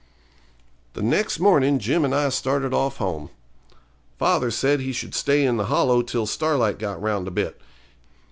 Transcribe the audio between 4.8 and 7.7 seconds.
should stay in the Hollow till Starlight got round a bit.